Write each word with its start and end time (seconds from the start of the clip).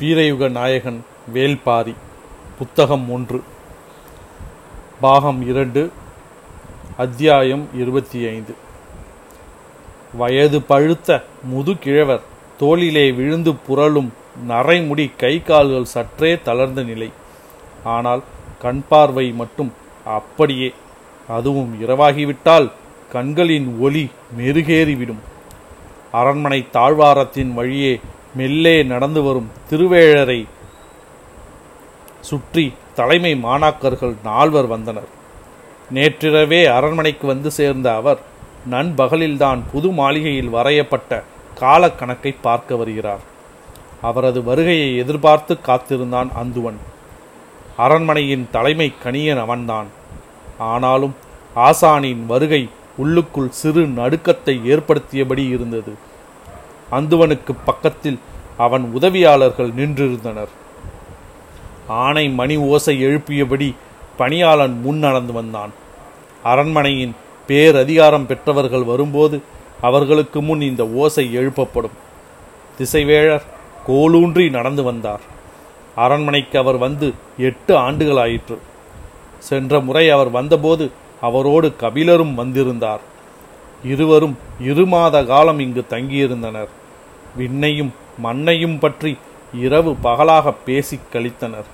வீரயுக 0.00 0.50
நாயகன் 0.50 1.04
வேல்பாரி 1.34 1.94
புத்தகம் 2.58 3.12
ஒன்று. 3.12 3.42
பாகம் 5.00 5.48
இரண்டு. 5.48 5.90
அத்தியாயம் 6.96 7.68
இருபத்தி 7.74 8.26
ஐந்து. 8.26 8.54
வயது 10.14 10.62
பழுத்த 10.62 11.24
முதுகிழவர் 11.42 12.20
தோளிலே 12.58 13.12
விழுந்து 13.12 13.52
புரளும் 13.52 14.08
நரைமுடி 14.48 15.10
கை 15.16 15.42
கால்கள் 15.42 15.84
சற்றே 15.84 16.38
தளர்ந்த 16.40 16.82
நிலை. 16.82 17.12
ஆனால் 17.84 18.22
கண் 18.58 18.82
பார்வை 18.88 19.32
மட்டும் 19.32 19.72
அப்படியே. 20.04 20.74
அதுவும் 21.28 21.74
இரவாகிவிட்டால் 21.82 22.72
கண்களின் 23.12 23.76
ஒளி 23.80 24.10
மெருகேறிவிடும். 24.38 25.22
அரண்மனை 26.12 26.66
தாழ்வாரத்தின் 26.72 27.54
வழியே 27.54 28.00
மெல்லே 28.38 28.86
நடந்து 28.86 29.22
வரும் 29.22 29.50
திருவேழரை 29.70 30.40
சுற்றி 32.20 32.72
தலைமை 32.94 33.32
மாணாக்கர்கள் 33.44 34.14
நால்வர் 34.24 34.66
வந்தனர். 34.66 35.10
நேற்றிரவே 35.94 36.60
அரண்மனைக்கு 36.64 37.26
வந்து 37.26 37.50
சேர்ந்த 37.50 37.94
அவர் 37.94 38.18
நண்பகலில்தான் 38.70 39.60
புது 39.72 39.88
மாளிகையில் 39.90 40.54
வரையப்பட்ட 40.54 41.22
காலக்கணக்கை 41.60 42.34
பார்க்க 42.40 42.76
வருகிறார். 42.76 43.22
அவரது 44.02 44.42
வருகையை 44.42 44.96
எதிர்பார்த்து 44.96 45.60
காத்திருந்தான் 45.60 46.30
அந்துவன். 46.42 46.80
அரண்மனையின் 47.76 48.48
தலைமை 48.50 48.92
கணியன் 49.04 49.40
அவன்தான். 49.40 49.86
ஆனாலும் 50.58 51.14
ஆசானின் 51.56 52.26
வருகை 52.26 52.68
உள்ளுக்குள் 52.96 53.50
சிறு 53.50 53.82
நடுக்கத்தை 53.86 54.54
ஏற்படுத்தியபடி 54.72 55.44
இருந்தது. 55.48 55.92
அந்துவனுக்கு 56.92 57.52
பக்கத்தில் 57.64 58.18
அவன் 58.58 58.92
உதவியாளர்கள் 58.94 59.70
நின்றிருந்தனர். 59.70 60.48
ஆனை 61.88 62.28
மணி 62.28 62.56
ஓசை 62.56 63.06
எழுப்பியபடி 63.06 63.74
பணியாளன் 64.16 64.80
முன் 64.80 64.98
நடந்து 64.98 65.32
வந்தான். 65.32 65.70
அரண்மனையின் 66.42 67.14
பேரதிகாரம் 67.48 68.24
பெற்றவர்கள் 68.24 68.82
வரும்போது 68.82 69.42
அவர்களுக்கு 69.80 70.42
முன் 70.42 70.60
இந்த 70.60 70.88
ஓசை 70.88 71.38
எழுப்பப்படும். 71.38 71.96
திசைவேழர் 72.78 73.42
கோலூன்றி 73.86 74.50
நடந்து 74.50 74.82
வந்தார். 74.82 75.20
அரண்மனைக்கு 75.94 76.58
அவர் 76.58 76.76
வந்து 76.76 77.14
எட்டு 77.38 77.76
ஆண்டுகளாயிற்று. 77.76 78.58
சென்ற 79.38 79.80
முறை 79.80 80.10
அவர் 80.10 80.30
வந்தபோது 80.30 80.90
அவரோடு 81.20 81.72
கபிலரும் 81.80 82.34
வந்திருந்தார். 82.34 83.00
இருவரும் 83.84 84.38
இரு 84.60 84.86
மாத 84.86 85.24
காலம் 85.24 85.58
இங்கு 85.58 85.84
தங்கியிருந்தனர். 85.90 86.68
விண்ணையும் 87.38 87.90
மண்ணையும் 88.18 88.78
பற்றி 88.78 89.16
இரவு 89.54 89.94
பகலாக 89.94 90.52
பேசிக் 90.52 91.08
கழித்தனர். 91.12 91.68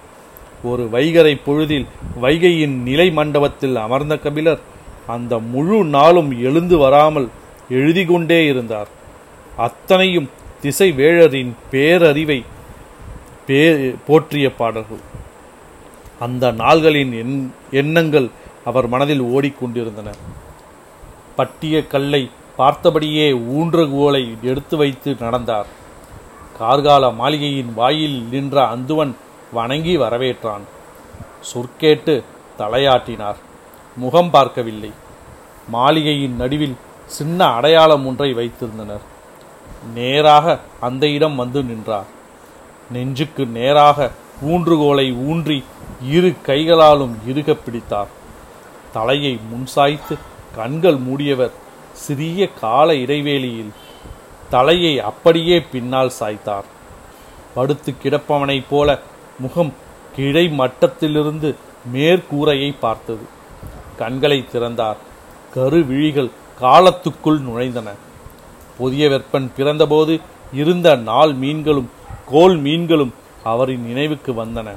ஒரு 0.62 0.88
வைகரை 0.92 1.40
பொழுதில் 1.44 1.86
வைகையின் 2.20 2.82
நிலை 2.82 3.10
மண்டபத்தில் 3.10 3.76
அமர்ந்த 3.76 4.18
கபிலர் 4.18 4.60
அந்த 5.06 5.38
முழு 5.38 5.84
நாளும் 5.84 6.42
எழுந்து 6.42 6.78
வராமல் 6.78 7.28
எழுதி 7.68 8.04
கொண்டே 8.04 8.46
இருந்தார். 8.46 8.88
அத்தனையும் 9.56 10.30
திசை 10.60 10.92
வேழரின் 10.92 11.52
பேரறிவை 11.70 12.44
பே 13.46 13.60
போற்றிய 14.06 14.54
பாடல்கள். 14.54 15.02
அந்த 16.20 16.52
நாள்களின் 16.52 17.12
எண் 17.18 17.50
எண்ணங்கள் 17.70 18.28
அவர் 18.64 18.88
மனதில் 18.88 19.22
ஓடிக்கொண்டிருந்தன. 19.22 20.08
பட்டிய 21.36 21.86
கல்லை 21.86 22.30
பார்த்தபடியே 22.58 23.26
ஊன்றுகோலை 23.56 24.24
எடுத்து 24.42 24.76
வைத்து 24.76 25.16
நடந்தார். 25.20 25.66
கார்கால 26.60 27.14
மாளிகையின் 27.14 27.74
வாயில் 27.74 28.22
நின்ற 28.22 28.76
அந்துவன் 28.76 29.12
வணங்கி 29.52 29.96
வரவேற்றான். 29.98 30.60
சொற்கேட்டு 31.54 32.22
தலையாட்டினார். 32.58 33.36
முகம் 33.96 34.30
பார்க்கவில்லை. 34.30 34.90
மாளிகையின் 35.68 36.36
நடுவில் 36.36 36.76
சின்ன 37.06 37.44
அடையாளம் 37.44 38.06
ஒன்றை 38.06 38.34
வைத்திருந்தனர். 38.34 39.00
நேராக 39.94 40.58
அந்த 40.80 41.06
இடம் 41.06 41.36
வந்து 41.36 41.62
நின்றார். 41.62 42.06
நெஞ்சுக்கு 42.90 43.46
நேராக 43.46 44.10
ஊன்றுகோலை 44.46 45.14
ஊன்றி 45.14 45.64
இரு 46.10 46.34
கைகளாலும் 46.42 47.16
இறுக 47.26 47.54
பிடித்தார். 47.54 48.08
தலையை 48.92 49.38
முன்சாய்த்து 49.52 50.18
கண்கள் 50.56 50.96
மூடியவர் 50.96 51.50
சிறிய 51.92 52.48
கால 52.60 52.92
இடைவேளியில் 52.92 53.70
தலையை 54.52 54.94
அப்படியே 55.10 55.56
பின்னால் 55.72 56.16
சாய்த்தார். 56.20 56.68
படுத்து 57.54 57.90
கிடப்பவனைப் 58.02 58.68
போல 58.70 58.98
முகம் 59.38 59.72
கிழை 60.16 60.44
மட்டத்திலிருந்து 60.58 61.50
மேற்கூரையை 61.94 62.70
பார்த்தது. 62.80 63.24
கண்களை 63.98 64.38
திறந்தார். 64.52 64.98
கருவிழிகள் 65.54 66.30
காலத்துக்குள் 66.60 67.40
நுழைந்தன. 67.40 67.88
புதிய 68.78 69.08
வெப்பன் 69.08 69.48
பிறந்தபோது 69.56 70.14
இருந்த 70.52 70.88
நாள் 71.10 71.32
மீன்களும் 71.32 71.90
கோல் 72.30 72.56
மீன்களும் 72.56 73.12
அவரின் 73.44 73.84
நினைவுக்கு 73.86 74.32
வந்தன. 74.32 74.68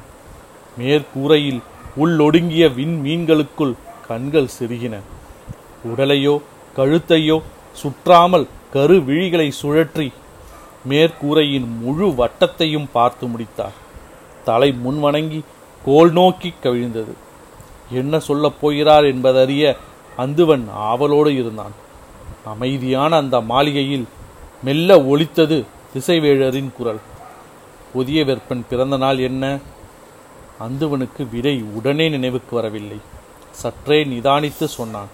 மேற்கூரையில் 0.79 1.61
உள்ளொடுங்கிய 1.99 2.65
விண் 2.73 2.97
மீன்களுக்குள் 3.05 3.73
கண்கள் 4.07 4.53
சிறுகின 4.57 4.95
உடலையோ 5.85 6.35
கழுத்தையோ 6.77 7.37
சுற்றாமல் 7.81 8.47
கரு 8.75 8.95
விழிகளை 8.99 9.51
சுழற்றி 9.61 10.13
மேற்கூரையின் 10.89 11.79
முழு 11.79 12.07
வட்டத்தையும் 12.07 12.87
பார்த்து 12.91 13.27
முடித்தார். 13.27 13.71
தலை 14.45 14.75
முன்வணங்கி 14.85 15.41
கோல் 15.85 16.11
நோக்கி 16.11 16.53
கவிழ்ந்தது. 16.63 17.13
என்ன 17.91 18.19
சொல்லப் 18.19 18.61
போகிறார் 18.61 19.03
என்பதறிய 19.03 19.77
அந்துவன் 20.17 20.69
ஆவலோடு 20.69 21.33
இருந்தான். 21.35 21.71
அமைதியான 22.45 23.15
அந்த 23.15 23.41
மாளிகையில் 23.41 24.07
மெல்ல 24.63 25.05
ஒலித்தது 25.05 25.65
திசைவேழரின் 25.93 26.73
குரல். 26.77 26.99
புதிய 27.93 28.23
வெப்பன் 28.23 28.63
பிறந்த 28.69 28.97
நாள் 28.97 29.17
என்ன? 29.17 29.57
அந்துவனுக்கு 30.59 31.29
விடை 31.31 31.63
உடனே 31.73 32.09
நினைவுக்கு 32.09 32.55
வரவில்லை. 32.55 32.97
சற்றே 33.51 34.03
நிதானித்து 34.03 34.65
சொன்னான். 34.65 35.07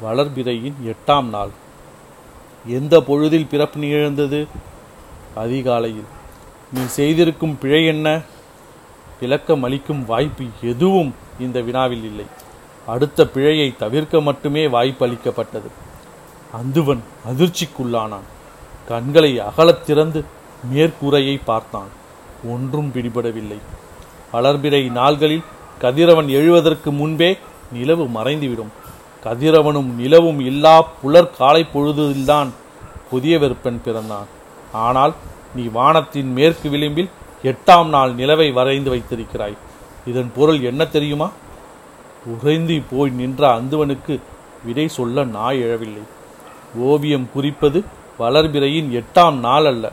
வளர்பிறையின் 0.00 0.74
எட்டாம் 0.84 1.24
நாள். 1.24 1.60
எந்த 2.66 3.00
பொழுதில் 3.00 3.46
பிறப்பு 3.46 3.78
நிகழ்ந்தது? 3.78 4.46
அதிகாலையில். 5.34 6.04
நீ 6.72 6.84
செய்திருக்கும் 6.84 7.58
பிழை 7.58 7.86
என்ன? 7.86 8.20
விளக்கம் 9.20 9.62
அளிக்கும் 9.62 10.04
வாய்ப்பு 10.04 10.44
எதுவும் 10.62 11.14
இந்த 11.40 11.60
வினாவில் 11.60 12.04
இல்லை. 12.04 12.24
அடுத்த 12.86 13.26
பிழையை 13.26 13.76
தவிர்க்க 13.76 14.20
மட்டுமே 14.20 14.68
வாய்ப்பு 14.68 15.06
அளிக்கப்பட்டது. 15.06 15.70
அந்துவன் 16.52 16.98
அதிர்ச்சிக்குள்ளானான். 17.30 18.26
கண்களை 18.88 19.38
அகலத் 19.38 19.84
திறந்து 19.84 20.24
மேற்கூரையை 20.74 21.40
பார்த்தான். 21.44 21.88
ஒன்றும் 22.44 22.92
பிடிபடவில்லை. 22.94 23.56
வளர்பிறை 24.32 24.90
நாள்களில் 24.90 25.42
கதிரவன் 25.78 26.28
எழுவதற்கு 26.28 26.92
முன்பே 26.92 27.38
நிலவு 27.72 28.08
மறைந்துவிடும். 28.08 28.81
கதிரவனும் 29.24 29.90
நிலவும் 29.94 30.40
இல்லா 30.40 30.82
புலர் 30.82 31.36
காலை 31.36 31.66
பொழுதில்தான் 31.74 32.50
புதிய 33.10 33.38
வெறுப்பெண் 33.38 33.82
பிறந்தான். 33.84 34.26
ஆனால் 34.72 35.14
நீ 35.54 35.64
வானத்தின் 35.66 36.32
மேற்கு 36.32 36.68
விளிம்பில் 36.68 37.10
எட்டாம் 37.42 37.88
நாள் 37.88 38.14
நிலவை 38.14 38.52
வரைந்து 38.52 38.90
வைத்திருக்கிறாய். 38.90 39.56
இதன் 40.06 40.32
பொருள் 40.36 40.60
என்ன 40.60 40.84
தெரியுமா? 40.84 41.30
உறைந்து 42.26 42.82
போய் 42.90 43.10
நின்ற 43.10 43.60
அந்துவனுக்கு 43.60 44.20
விடை 44.64 44.88
சொல்ல 44.88 45.24
நாய் 45.24 45.62
எழவில்லை. 45.62 46.02
ஓவியம் 46.76 47.28
குறிப்பது 47.32 47.84
வளர்பிறையின் 48.18 49.02
எட்டாம் 49.02 49.38
நாள் 49.38 49.64
அல்ல. 49.64 49.92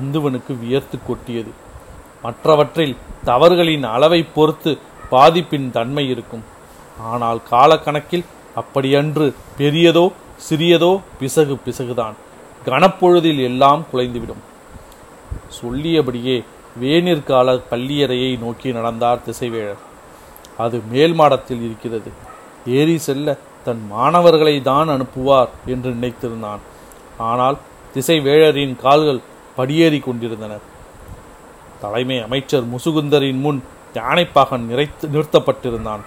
அந்துவனுக்கு 0.00 0.58
வியர்த்து 0.58 0.98
கொட்டியது. 1.06 1.52
மற்றவற்றில் 2.22 2.96
தவறுகளின் 3.24 3.82
அளவை 3.82 4.22
பொறுத்து 4.22 4.78
பாதிப்பின் 5.10 5.70
தன்மை 5.70 6.08
இருக்கும். 6.08 6.44
ஆனால் 6.98 7.40
காலக்கணக்கில் 7.50 8.24
அப்படியன்று 8.56 9.34
பெரியதோ 9.58 10.12
சிறியதோ 10.48 11.00
பிசகு 11.18 11.58
பிசகுதான். 11.66 12.14
கனப்பொழுதில் 12.66 13.40
எல்லாம் 13.42 13.86
குலைந்துவிடும். 13.92 14.42
சொல்லியபடியே 15.62 16.44
வேனிற்கால 16.80 17.60
பள்ளியறையை 17.70 18.38
நோக்கி 18.38 18.72
நடந்தார் 18.72 19.24
திசைவேழர். 19.26 19.82
அது 20.58 20.80
மேல் 20.90 21.14
மாடத்தில் 21.14 21.62
இருக்கிறது. 21.62 22.10
ஏறி 22.66 22.98
செல்ல 22.98 23.36
தன் 23.64 23.86
மாணவர்களை 23.90 24.62
தான் 24.62 24.88
அனுப்புவார் 24.88 25.48
என்று 25.66 25.90
நினைத்திருந்தான். 25.90 26.58
ஆனால் 27.18 27.56
திசைவேழரின் 27.94 28.76
கால்கள் 28.76 29.20
படியேறி 29.56 29.98
கொண்டிருந்தனர் 29.98 30.64
தலைமை 31.80 32.18
அமைச்சர் 32.20 32.66
முசுகுந்தரின் 32.74 33.40
முன் 33.40 33.62
யானைப்பாகன் 33.94 34.68
நிறைத்து 34.70 35.04
நிறுத்தப்பட்டிருந்தான். 35.14 36.02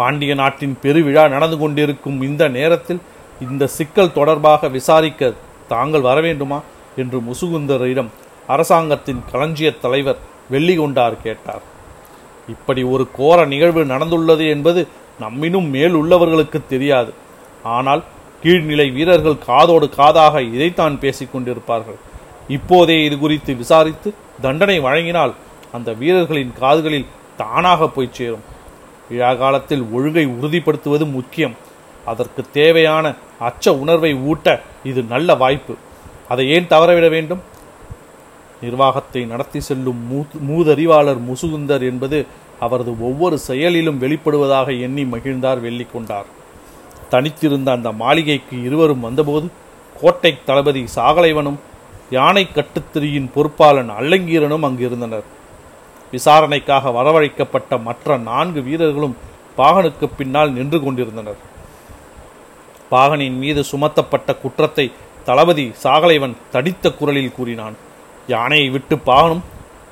பாண்டிய 0.00 0.32
நாட்டின் 0.40 0.76
பெருவிழா 0.82 1.24
நடந்து 1.34 1.56
கொண்டிருக்கும் 1.62 2.18
இந்த 2.28 2.42
நேரத்தில் 2.58 3.00
இந்த 3.46 3.64
சிக்கல் 3.76 4.16
தொடர்பாக 4.18 4.68
விசாரிக்க 4.76 5.32
தாங்கள் 5.72 6.06
வரவேண்டுமா 6.08 6.58
என்று 7.02 7.18
முசுகுந்தரிடம் 7.28 8.10
அரசாங்கத்தின் 8.54 9.20
களஞ்சிய 9.32 9.70
தலைவர் 9.82 10.22
வெள்ளிகொண்டார் 10.52 11.16
கேட்டார். 11.24 11.64
இப்படி 12.54 12.82
ஒரு 12.94 13.04
கோர 13.18 13.38
நிகழ்வு 13.52 13.82
நடந்துள்ளது 13.92 14.44
என்பது 14.54 14.80
நம்மினும் 15.24 15.68
மேல் 15.74 15.94
உள்ளவர்களுக்கு 16.00 16.58
தெரியாது. 16.72 17.12
ஆனால் 17.76 18.02
கீழ்நிலை 18.42 18.86
வீரர்கள் 18.96 19.44
காதோடு 19.48 19.86
காதாக 19.98 20.34
இதைத்தான் 20.54 20.94
பேசிக் 21.02 21.32
கொண்டிருப்பார்கள். 21.32 21.98
இப்போதே 22.56 22.96
இது 23.06 23.16
குறித்து 23.24 23.52
விசாரித்து 23.62 24.08
தண்டனை 24.44 24.76
வழங்கினால் 24.86 25.34
அந்த 25.76 25.90
வீரர்களின் 26.00 26.54
காதுகளில் 26.62 27.10
தானாக 27.42 27.88
போய் 27.96 28.14
சேரும். 28.18 28.46
விழாக்காலத்தில் 29.10 29.90
ஒழுங்கை 29.92 30.26
உறுதிப்படுத்துவது 30.26 31.10
முக்கியம். 31.10 31.54
அதற்கு 32.04 32.44
தேவையான 32.52 33.14
அச்ச 33.40 33.68
உணர்வை 33.68 34.14
ஊட்ட 34.14 34.62
இது 34.84 35.02
நல்ல 35.02 35.34
வாய்ப்பு. 35.34 35.74
அதை 36.28 36.50
ஏன் 36.50 36.66
தவறவிட 36.66 37.08
வேண்டும்? 37.08 37.40
நிர்வாகத்தை 38.60 39.24
நடத்தி 39.24 39.60
செல்லும் 39.60 40.06
மூ- 40.12 40.50
மூதறிவாளர் 40.50 41.32
முசுகுந்தர் 41.32 41.80
என்பது 41.80 42.26
அவரது 42.60 43.02
ஒவ்வொரு 43.02 43.38
செயலிலும் 43.38 44.00
வெளிப்படுவதாக 44.00 44.80
எண்ணி 44.80 45.04
மகிழ்ந்தார் 45.04 45.60
வெள்ளிக்கொண்டார். 45.60 46.24
தனித்திருந்த 47.08 47.72
அந்த 47.72 47.92
மாளிகைக்கு 47.92 48.62
இருவரும் 48.62 49.00
வந்தபோது 49.00 49.50
கோட்டை 50.00 50.38
தளபதி 50.44 50.84
சாகலைவனும் 50.94 51.56
யானை 52.10 52.48
கட்டுத்திரியின் 52.54 53.30
பொறுப்பாளன் 53.34 53.90
அல்லங்கீரனும் 54.00 54.64
அங்கிருந்தனர். 54.64 55.24
விசாரணைக்காக 56.10 56.90
வரவழைக்கப்பட்ட 56.90 57.82
மற்ற 57.82 58.16
நான்கு 58.16 58.62
வீரர்களும் 58.62 59.16
பாகனுக்கு 59.58 60.06
பின்னால் 60.18 60.52
நின்று 60.52 60.78
கொண்டிருந்தனர். 60.82 61.40
பாகனின் 62.90 63.38
மீது 63.38 63.64
சுமத்தப்பட்ட 63.72 64.34
குற்றத்தை 64.34 64.92
தளபதி 65.24 65.72
சாகலைவன் 65.82 66.36
தடித்த 66.52 66.90
குரலில் 66.90 67.36
கூறினான். 67.36 67.76
யானையை 68.26 68.68
விட்டு 68.68 68.96
பாகனும் 68.96 69.44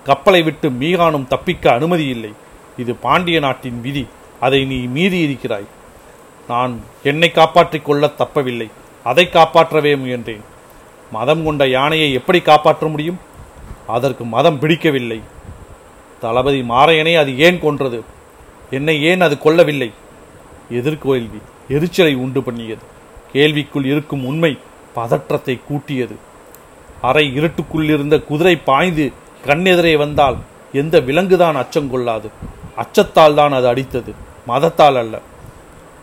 கப்பலை 0.05 0.43
விட்டு 0.43 0.69
மீகானும் 0.71 1.27
தப்பிக்க 1.27 1.73
அனுமதி 1.73 2.07
இல்லை 2.07 2.33
இது 2.77 2.95
பாண்டிய 2.95 3.39
நாட்டின் 3.41 3.81
விதி. 3.81 4.07
அதை 4.41 4.65
நீ 4.65 4.79
மீறி 4.97 5.19
இருக்கிறாய் 5.19 5.69
நான் 6.49 6.75
என்னை 7.03 7.31
காப்பாற்றிக் 7.31 7.85
கொள்ள 7.85 8.11
தப்பவில்லை. 8.19 8.69
அதை 9.05 9.29
காப்பாற்றவே 9.29 9.95
முயன்றேன். 9.95 10.45
மதம் 11.13 11.45
கொண்ட 11.45 11.67
யானையை 11.69 12.13
எப்படி 12.13 12.41
காப்பாற்ற 12.41 12.87
முடியும்? 12.89 13.19
அதற்கு 13.87 14.25
மதம் 14.25 14.59
பிடிக்கவில்லை. 14.59 15.21
தளபதி 16.21 16.61
மாரையனை 16.61 17.17
அது 17.19 17.39
ஏன் 17.39 17.59
கொன்றது? 17.61 18.05
என்னை 18.71 19.03
ஏன் 19.03 19.21
அது 19.21 19.35
கொல்லவில்லை? 19.45 19.91
எதிர்கோயில்வி 20.71 21.41
எரிச்சலை 21.69 22.15
உண்டு 22.15 22.43
பண்ணியது. 22.43 22.85
கேள்விக்குள் 23.33 23.85
இருக்கும் 23.85 24.25
உண்மை 24.25 24.59
பதற்றத்தை 24.95 25.61
கூட்டியது. 25.69 26.17
அறை 27.01 27.35
இருட்டுக்குள் 27.35 27.85
இருந்த 27.85 28.19
குதிரை 28.21 28.57
பாய்ந்து 28.57 29.13
கண்ணெதிரே 29.47 29.97
வந்தால் 29.97 30.37
எந்த 30.73 31.01
விலங்குதான் 31.01 31.55
அச்சம் 31.55 31.91
கொள்ளாது? 31.91 32.31
அச்சத்தால் 32.77 33.35
தான் 33.35 33.53
அது 33.53 33.67
அடித்தது. 33.67 34.15
மதத்தால் 34.47 34.97
அல்ல. 34.97 35.21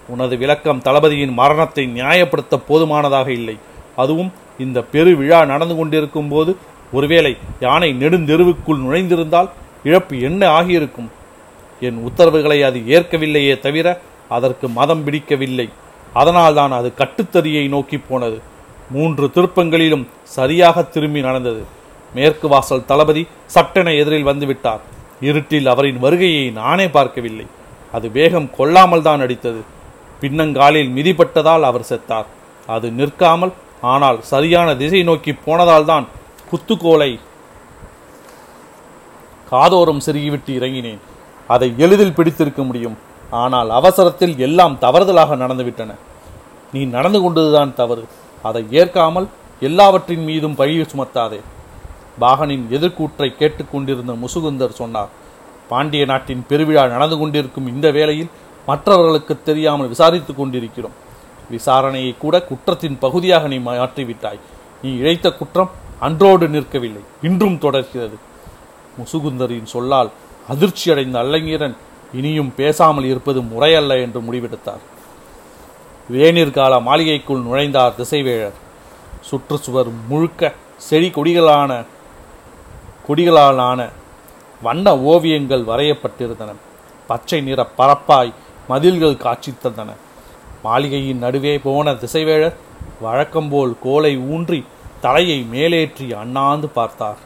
உனது 0.07 0.37
விளக்கம் 0.37 0.81
தளபதியின் 0.81 1.33
மரணத்தை 1.33 1.87
நியாயப்படுத்த 1.87 2.59
போதுமானதாக 2.67 3.31
இல்லை. 3.31 3.57
அதுவும் 3.95 4.31
இந்த 4.57 4.81
பெரு 4.83 5.15
விழா 5.15 5.45
நடந்து 5.45 5.75
கொண்டிருக்கும் 5.75 6.27
போது 6.27 6.57
ஒருவேளை 6.91 7.37
யானை 7.59 7.93
நெடுந்தெருவுக்குள் 7.93 8.83
நுழைந்திருந்தால் 8.85 9.49
இழப்பு 9.87 10.15
என்ன 10.29 10.41
ஆகியிருக்கும்? 10.57 11.09
என் 11.87 11.97
உத்தரவுகளை 12.07 12.59
அது 12.67 12.79
ஏற்கவில்லையே 12.95 13.55
தவிர 13.65 13.87
அதற்கு 14.35 14.65
மதம் 14.77 15.03
பிடிக்கவில்லை. 15.05 15.67
அதனால்தான் 16.21 16.73
அது 16.79 16.89
கட்டுத்தறியை 17.01 17.65
நோக்கி 17.75 17.97
போனது. 18.09 18.37
மூன்று 18.95 19.25
திருப்பங்களிலும் 19.35 20.05
சரியாக 20.37 20.83
திரும்பி 20.95 21.21
நடந்தது. 21.27 21.63
மேற்கு 22.17 22.47
வாசல் 22.53 22.87
தளபதி 22.91 23.23
சட்டென 23.55 23.93
எதிரில் 24.01 24.29
வந்துவிட்டார். 24.29 24.81
இருட்டில் 25.27 25.67
அவரின் 25.73 25.99
வருகையை 26.05 26.45
நானே 26.61 26.87
பார்க்கவில்லை. 26.97 27.45
அது 27.97 28.07
வேகம் 28.17 28.49
கொள்ளாமல் 28.57 29.05
தான் 29.07 29.23
அடித்தது. 29.25 29.61
பின்னங்காலில் 30.21 30.91
மிதிப்பட்டதால் 30.97 31.67
அவர் 31.69 31.89
செத்தார். 31.91 32.27
அது 32.75 32.87
நிற்காமல் 32.99 33.53
ஆனால் 33.93 34.19
சரியான 34.33 34.69
திசை 34.81 35.01
நோக்கி 35.09 35.31
போனதால் 35.45 35.89
தான் 35.91 36.05
குத்துக்கோலை 36.49 37.11
காதோரம் 39.51 40.03
செருகிவிட்டு 40.05 40.51
இறங்கினேன். 40.59 41.01
அதை 41.47 41.73
எளிதில் 41.77 42.13
பிடித்திருக்க 42.13 42.63
முடியும். 42.63 42.97
ஆனால் 43.31 43.69
அவசரத்தில் 43.69 44.35
எல்லாம் 44.37 44.77
தவறுதலாக 44.81 45.35
நடந்துவிட்டன. 45.35 45.91
நீ 46.73 46.85
நடந்து 46.85 47.19
கொண்டதுதான் 47.19 47.73
தவறு. 47.73 48.03
அதை 48.43 48.65
ஏற்காமல் 48.71 49.27
எல்லாவற்றின் 49.59 50.23
மீதும் 50.23 50.55
பழிய 50.55 50.85
சுமத்தாதே. 50.91 51.39
பாகனின் 52.19 52.65
எதிர்கூற்றை 52.69 53.29
கேட்டுக்கொண்டிருந்த 53.37 54.13
முசுகுந்தர் 54.13 54.79
சொன்னார் 54.81 55.13
பாண்டிய 55.69 56.05
நாட்டின் 56.05 56.45
பெருவிழா 56.49 56.83
நடந்து 56.87 57.17
கொண்டிருக்கும் 57.17 57.67
இந்த 57.67 57.91
வேளையில் 57.91 58.29
மற்றவர்களுக்கு 58.65 59.33
தெரியாமல் 59.43 59.91
விசாரித்துக் 59.93 60.35
கொண்டிருக்கிறோம். 60.35 60.95
விசாரணையை 61.51 62.17
கூட 62.17 62.35
குற்றத்தின் 62.49 62.97
பகுதியாக 62.99 63.47
நீ 63.47 63.57
மாற்றிவிட்டாய். 63.57 64.39
நீ 64.81 64.89
இழைத்த 64.95 65.31
குற்றம் 65.31 65.71
அன்றோடு 65.99 66.47
நிற்கவில்லை. 66.47 67.03
இன்றும் 67.21 67.57
தொடர்கிறது. 67.57 68.17
முசுகுந்தரின் 68.99 69.71
சொல்லால் 69.75 70.09
அதிர்ச்சியடைந்த 70.49 71.17
அல்லங்கீரன் 71.23 71.75
இனியும் 72.13 72.51
பேசாமல் 72.55 73.03
இருப்பது 73.03 73.41
முறையல்ல 73.41 73.97
என்று 73.99 74.19
முடிவெடுத்தார். 74.21 74.83
வேநீர் 76.11 76.55
கால 76.57 76.79
மாளிகைக்குள் 76.79 77.45
நுழைந்தார் 77.47 77.97
திசைவேழர். 77.97 78.57
சுற்றுச்சுவர் 79.29 79.89
முழுக்க 80.07 80.53
செடி 80.77 81.09
கொடிகளான 81.09 81.71
கொடிகளாலான 83.07 83.89
வண்ண 84.61 84.87
ஓவியங்கள் 85.11 85.63
வரையப்பட்டிருந்தன. 85.63 86.51
பச்சை 87.07 87.41
நிற 87.41 87.69
பரப்பாய் 87.77 88.33
மதில்கள் 88.67 89.17
காட்சி 89.17 89.53
தந்தன. 89.63 89.89
மாளிகையின் 90.63 91.17
நடுவே 91.17 91.57
போன 91.57 91.93
திசைவேழர் 91.93 92.55
வழக்கம்போல் 93.01 93.73
கோலை 93.81 94.17
ஊன்றி 94.17 94.59
தலையை 95.01 95.39
மேலேற்றி 95.51 96.05
அண்ணாந்து 96.21 96.67
பார்த்தார். 96.67 97.19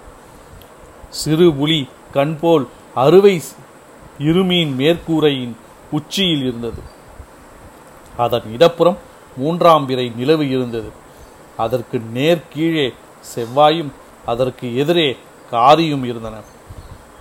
சிறு 1.10 1.54
புலி 1.54 1.90
கண்போல் 2.14 2.68
அறுவை 2.96 3.42
இருமீன் 4.20 4.76
மேற்கூரையின் 4.76 5.56
உச்சியில் 5.92 6.42
இருந்தது. 6.42 6.82
அதன் 8.18 8.52
இடப்புறம் 8.52 8.98
மூன்றாம் 9.38 9.86
பிறை 9.86 10.12
நிலவு 10.16 10.50
இருந்தது. 10.50 10.92
அதற்கு 11.58 12.00
நேர் 12.00 12.48
கீழே 12.50 12.94
செவ்வாயும் 13.36 13.92
அதற்கு 14.26 14.76
எதிரே 14.76 15.18
காரியும் 15.52 16.04
இருந்தன. 16.04 16.38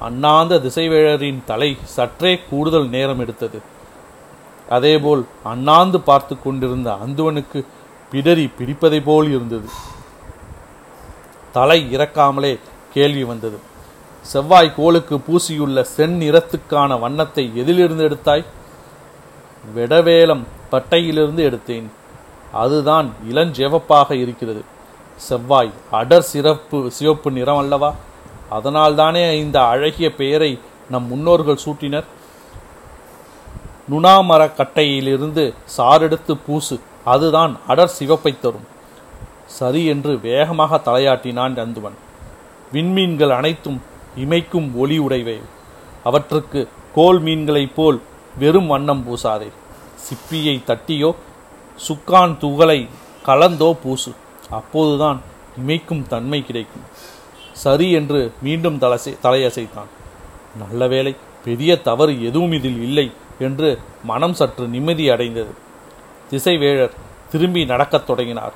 அண்ணாந்த 0.01 0.59
திசைவேழரின் 0.59 1.45
தலை 1.45 1.77
சற்றே 1.83 2.41
கூடுதல் 2.51 2.89
நேரம் 2.89 3.19
எடுத்தது. 3.19 3.63
அதேபோல் 4.69 5.27
அண்ணாந்து 5.45 6.01
பார்த்து 6.01 6.43
கொண்டிருந்த 6.43 6.99
அந்துவனுக்கு 7.07 7.65
பிடரி 8.13 8.51
பிடிப்பதை 8.59 9.03
போல் 9.05 9.29
இருந்தது. 9.29 9.69
தலை 11.53 11.97
இறக்காமலே 11.97 12.59
கேள்வி 12.93 13.25
வந்தது. 13.25 13.61
செவ்வாய் 14.33 14.75
கோளுக்கு 14.77 15.17
பூசியுள்ள 15.17 15.85
செந்நிறத்துக்கான 15.97 17.01
வண்ணத்தை 17.01 17.45
எதிலிருந்து 17.55 18.05
எடுத்தாய்? 18.09 18.45
வெடவேலம் 19.77 20.43
பட்டையிலிருந்து 20.73 21.43
எடுத்தேன். 21.51 21.87
அதுதான் 22.53 23.13
இளஞ்சிவப்பாக 23.31 24.11
இருக்கிறது. 24.13 24.65
செவ்வாய் 25.17 25.73
அடர் 25.91 26.29
சிறப்பு 26.33 26.79
சிவப்பு 26.91 27.31
நிறம் 27.31 27.59
அல்லவா? 27.59 27.95
அதனால்தானே 28.51 29.33
இந்த 29.33 29.67
அழகிய 29.67 30.15
பெயரை 30.15 30.61
நம் 30.91 31.07
முன்னோர்கள் 31.07 31.65
சூட்டினர். 31.65 32.05
நுணாமர 33.91 34.43
கட்டையிலிருந்து 34.57 35.55
சாரெடுத்து 35.77 36.39
பூசு 36.47 36.81
அதுதான் 37.05 37.57
அடர் 37.69 37.97
சிவப்பை 37.99 38.41
தரும். 38.41 38.67
சரி 39.47 39.85
என்று 39.85 40.21
வேகமாக 40.21 40.81
தலையாட்டினான் 40.85 41.57
நந்துவன். 41.61 41.97
விண்மீன்கள் 42.73 43.37
அனைத்தும் 43.37 43.83
இமைக்கும் 44.25 44.69
ஒளி 44.75 44.99
உடைவை 44.99 45.39
அவற்றுக்கு 46.05 46.61
கோல் 46.95 47.21
மீன்களைப் 47.23 47.75
போல் 47.75 48.01
வெறும் 48.39 48.67
வண்ணம் 48.67 49.05
பூசாதே. 49.07 49.49
சிப்பியை 50.07 50.57
தட்டியோ 50.67 51.11
சுக்கான் 51.89 52.37
துகளை 52.37 52.89
கலந்தோ 53.27 53.71
பூசு. 53.83 54.13
அப்போதுதான் 54.51 55.21
இமைக்கும் 55.61 56.07
தன்மை 56.07 56.41
கிடைக்கும். 56.47 56.87
சரி 57.53 57.91
என்று 57.91 58.33
மீண்டும் 58.43 58.79
தலசை 58.79 59.13
தலையசைத்தான். 59.23 59.91
நல்ல 60.59 60.89
வேளை 60.89 61.17
பெரிய 61.45 61.73
தவறு 61.81 62.25
எதுவும் 62.25 62.53
இதில் 62.53 62.81
இல்லை 62.83 63.13
என்று 63.39 63.79
மனம் 64.05 64.35
சற்று 64.35 64.67
நிம்மதி 64.69 65.09
அடைந்தது. 65.09 65.53
திசைவேழர் 66.31 66.95
திரும்பி 67.31 67.65
நடக்கத் 67.65 68.07
தொடங்கினார். 68.07 68.55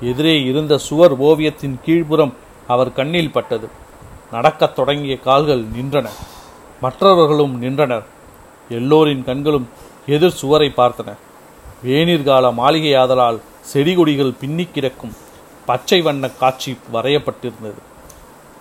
எதிரே 0.00 0.42
இருந்த 0.42 0.78
சுவர் 0.78 1.20
ஓவியத்தின் 1.20 1.76
கீழ்ப்புறம் 1.86 2.32
அவர் 2.66 2.92
கண்ணில் 2.92 3.32
பட்டது. 3.32 3.68
நடக்கத் 4.32 4.74
தொடங்கிய 4.74 5.18
கால்கள் 5.18 5.64
நின்றன. 5.64 6.08
மற்றவர்களும் 6.80 7.58
நின்றனர். 7.58 8.06
எல்லோரின் 8.68 9.24
கண்களும் 9.24 9.68
எதிர் 10.06 10.30
சுவரை 10.30 10.72
பார்த்தன. 10.76 11.14
வேநீர்கால 11.84 12.52
மாளிகையாதலால் 12.52 13.40
செடிகொடிகள் 13.72 14.34
பின்னிக் 14.40 14.74
கிடக்கும் 14.74 15.12
பச்சை 15.66 16.00
வண்ண 16.00 16.28
காட்சி 16.28 16.76
வரையப்பட்டிருந்தது. 16.92 17.80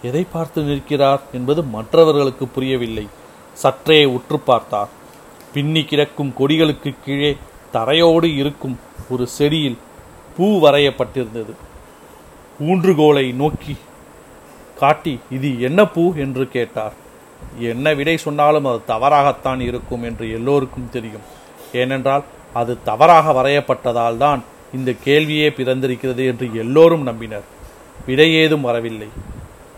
எதை 0.02 0.26
பார்த்து 0.34 0.62
நிற்கிறார் 0.62 1.22
என்பது 1.32 1.64
மற்றவர்களுக்கு 1.64 2.48
புரியவில்லை. 2.48 3.08
சற்றே 3.54 4.06
உற்று 4.06 4.40
பார்த்தார். 4.40 4.90
பின்னி 5.54 5.84
கிடக்கும் 5.84 6.34
கொடிகளுக்கு 6.40 6.96
கீழே 7.06 7.38
தரையோடு 7.74 8.36
இருக்கும் 8.36 8.80
ஒரு 9.10 9.28
செடியில் 9.28 9.78
பூ 10.38 10.68
வரையப்பட்டிருந்தது. 10.68 11.54
ஊன்றுகோலை 12.60 13.34
நோக்கி 13.34 13.78
காட்டி 14.82 15.14
இது 15.38 15.50
என்ன 15.68 15.80
பூ? 15.94 16.04
என்று 16.26 16.44
கேட்டார். 16.56 16.96
என்ன 17.70 17.94
விடை 18.00 18.16
சொன்னாலும் 18.26 18.68
அது 18.70 18.80
தவறாகத்தான் 18.86 19.62
இருக்கும் 19.68 20.04
என்று 20.10 20.26
எல்லோருக்கும் 20.38 20.94
தெரியும். 20.96 21.26
ஏனென்றால் 21.82 22.24
அது 22.54 22.74
தவறாக 22.90 23.34
வரையப்பட்டதால் 23.38 24.22
தான் 24.24 24.42
இந்த 24.78 24.92
கேள்வியே 25.06 25.48
பிறந்திருக்கிறது 25.58 26.24
என்று 26.32 26.48
எல்லோரும் 26.64 27.06
நம்பினர். 27.08 27.48
விடை 28.08 28.30
ஏதும் 28.36 28.66
வரவில்லை. 28.70 29.10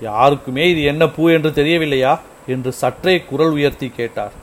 யாருக்குமே 0.02 0.64
இது 0.70 0.82
என்ன 0.92 1.04
பூ 1.16 1.24
என்று 1.36 1.50
தெரியவில்லையா? 1.60 2.14
என்று 2.48 2.72
சற்றே 2.82 3.16
குரல் 3.30 3.54
உயர்த்தி 3.58 3.88
கேட்டார். 3.98 4.34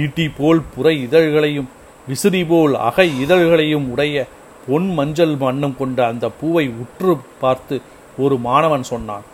ஈட்டி 0.00 0.26
போல் 0.38 0.60
புற 0.74 0.86
இதழ்களையும் 1.04 1.68
விசிறி 2.08 2.42
போல் 2.44 2.74
அகை 2.88 3.08
இதழ்களையும் 3.24 3.86
உடைய 3.92 4.24
பொன் 4.66 4.88
மஞ்சள் 4.98 5.36
வண்ணம் 5.44 5.76
கொண்ட 5.78 5.98
அந்த 6.06 6.26
பூவை 6.40 6.66
உற்று 6.82 7.12
பார்த்து 7.42 7.76
ஒரு 8.24 8.36
மாணவன் 8.48 8.84
சொன்னான். 8.92 9.24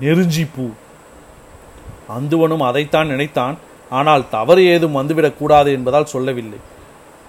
நெருஞ்சி 0.00 0.44
பூ 0.56 0.64
அந்துவனும் 2.16 2.64
அதைத்தான் 2.68 3.06
நினைத்தான். 3.06 3.56
ஆனால் 3.90 4.24
தவறு 4.30 4.62
ஏதும் 4.64 4.96
வந்துவிடக்கூடாது 4.96 5.70
என்பதால் 5.76 6.12
சொல்லவில்லை. 6.14 6.58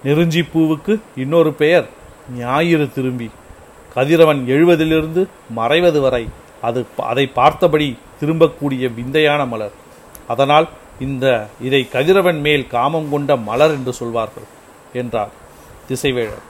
நெருஞ்சி 0.03 0.41
பூவுக்கு 0.53 0.93
இன்னொரு 1.15 1.53
பெயர் 1.53 1.87
ஞாயிறு 2.37 2.87
திரும்பி. 2.93 3.29
கதிரவன் 3.93 4.41
எழுவதிலிருந்து 4.47 5.21
மறைவது 5.55 5.99
வரை 5.99 6.23
அது 6.61 6.85
அதை 6.97 7.27
பார்த்தபடி 7.27 7.97
திரும்பக்கூடிய 8.21 8.93
விந்தையான 8.93 9.45
மலர். 9.45 9.75
அதனால் 10.27 10.67
இந்த 10.99 11.47
இதை 11.61 11.81
கதிரவன் 11.89 12.39
மேல் 12.39 12.67
காமம் 12.67 13.09
கொண்ட 13.09 13.35
மலர் 13.35 13.71
என்று 13.71 13.93
சொல்வார்கள் 13.93 14.47
என்றார் 14.93 15.33
திசைவேழர். 15.89 16.43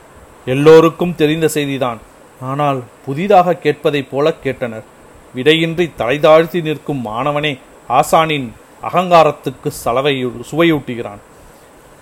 எல்லோருக்கும் 0.46 1.16
தெரிந்த 1.16 1.50
செய்திதான். 1.54 1.98
ஆனால் 2.42 2.80
புதிதாக 3.06 3.58
கேட்பதைப் 3.64 4.10
போல 4.12 4.34
கேட்டனர். 4.44 4.86
விடையின்றி 5.36 5.86
தலைதாழ்த்தி 6.02 6.60
நிற்கும் 6.68 7.02
மாணவனே 7.08 7.54
ஆசானின் 8.00 8.48
அகங்காரத்துக்கு 8.90 9.70
சலவை 9.84 10.16
சுவையூட்டுகிறான். 10.50 11.22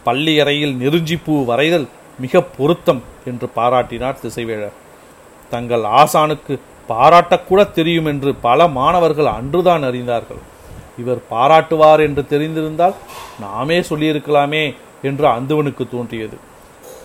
பள்ளி 0.08 0.34
அறையில் 0.44 0.74
நெருஞ்சிப்பூ 0.84 1.36
வரைதல் 1.50 1.88
மிக 2.24 2.42
பொருத்தம் 2.58 3.02
என்று 3.30 3.48
பாராட்டினார் 3.58 4.22
திசைவேழர். 4.24 4.78
தங்கள் 5.52 5.84
ஆசானுக்கு 6.02 6.54
பாராட்டக்கூட 6.90 7.62
தெரியும் 7.78 8.10
என்று 8.12 8.32
பல 8.48 8.68
மாணவர்கள் 8.80 9.30
அன்றுதான் 9.38 9.84
அறிந்தார்கள். 9.90 10.42
இவர் 11.02 11.22
பாராட்டுவார் 11.30 12.02
என்று 12.08 12.24
தெரிந்திருந்தால் 12.32 12.96
நாமே 13.44 13.78
சொல்லியிருக்கலாமே 13.90 14.64
என்று 15.10 15.26
அந்துவனுக்கு 15.36 15.86
தோன்றியது. 15.94 16.38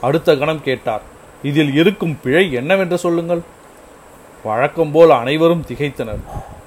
அடுத்த 0.07 0.37
கணம் 0.41 0.65
கேட்டார் 0.67 1.05
இதில் 1.51 1.73
இருக்கும் 1.81 2.17
பிழை 2.23 2.45
என்னவென்று 2.61 2.99
சொல்லுங்கள்? 3.05 3.43
வழக்கம் 4.45 4.91
போல் 4.91 5.11
அனைவரும் 5.11 5.65
திகைத்தனர். 5.69 6.19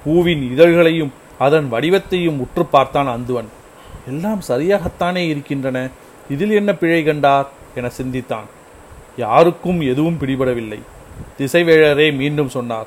பூவின் 0.04 0.56
இதழ்களையும் 0.56 1.10
அதன் 1.38 1.68
வடிவத்தையும் 1.72 2.38
உற்று 2.38 2.64
பார்த்தான் 2.64 3.06
அந்துவன். 3.06 3.48
எல்லாம் 4.06 4.42
சரியாகத்தானே 4.48 5.28
இருக்கின்றன. 5.28 5.88
இதில் 6.30 6.50
என்ன 6.50 6.74
பிழை 6.74 7.04
கண்டார்? 7.04 7.48
என 7.74 7.88
சிந்தித்தான். 7.88 8.44
யாருக்கும் 9.16 9.80
எதுவும் 9.80 10.18
பிடிபடவில்லை. 10.20 10.78
திசைவேழரே 11.38 12.16
மீண்டும் 12.16 12.48
சொன்னார். 12.48 12.86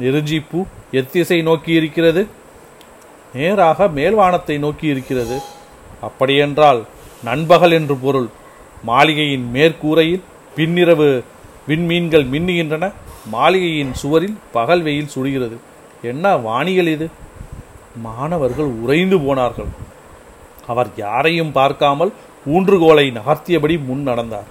நெருஞ்சிப்பூ 0.00 0.64
எத்திசை 0.92 1.42
நோக்கி 1.42 1.72
இருக்கிறது 1.72 2.26
நேராக 3.34 3.86
மேல்வானத்தை 3.86 4.58
நோக்கி 4.58 4.86
இருக்கிறது 4.86 5.40
அப்படியென்றால் 6.00 6.84
நண்பகல் 7.24 7.70
என்று 7.70 7.96
பொருள். 7.96 8.28
மாளிகையின் 8.82 9.50
மேற்கூரையில் 9.54 10.20
பின்னிரவு 10.56 11.22
விண்மீன்கள் 11.68 12.26
மின்னுகின்றன. 12.28 12.92
மாளிகையின் 13.32 13.94
சுவரில் 13.94 14.36
பகல் 14.52 14.82
வெயில் 14.82 15.12
சுடுகிறது. 15.14 15.56
என்ன 16.10 16.36
வாணிகள் 16.36 16.86
இது? 16.86 17.06
மாணவர்கள் 18.06 18.70
உறைந்து 18.82 19.16
போனார்கள். 19.18 19.70
அவர் 20.66 20.90
யாரையும் 20.96 21.52
பார்க்காமல் 21.52 22.12
ஊன்றுகோலை 22.46 23.06
நகர்த்தியபடி 23.18 23.84
முன் 23.84 24.02
நடந்தார். 24.02 24.48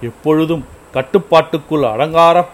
எப்பொழுதும் 0.00 0.64
கட்டுப்பாட்டுக்குள் 0.92 1.82
அடங்கார 1.82 2.46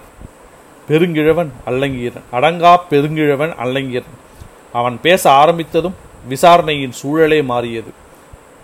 பெருங்கிழவன் 0.89 1.51
அல்லங்கீரன் 1.67 2.29
அடங்கா 2.33 2.73
பெருங்கிழவன் 2.91 3.53
அல்லங்கீரன் 3.65 4.19
அவன் 4.73 4.97
பேச 5.01 5.23
ஆரம்பித்ததும் 5.31 5.97
விசாரணையின் 6.29 6.95
சூழலே 7.03 7.45
மாறியது. 7.45 7.91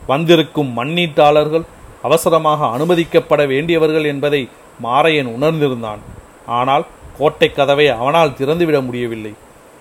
வந்திருக்கும் 0.07 0.71
மண்ணீட்டாளர்கள் 0.79 1.65
அவசரமாக 2.03 2.67
அனுமதிக்கப்பட 2.67 3.47
வேண்டியவர்கள் 3.47 4.05
என்பதை 4.05 4.49
மாரையன் 4.83 5.31
உணர்ந்திருந்தான். 5.37 6.03
ஆனால் 6.47 6.87
கோட்டை 7.19 7.53
கதவை 7.53 7.89
அவனால் 7.89 8.37
திறந்துவிட 8.39 8.85
முடியவில்லை. 8.85 9.35